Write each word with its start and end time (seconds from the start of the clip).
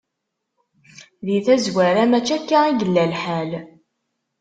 Di 1.25 1.37
tazwara, 1.45 2.03
mačči 2.09 2.33
akka 2.37 2.59
i 2.67 2.71
yella 2.79 3.03
lḥal. 3.13 3.51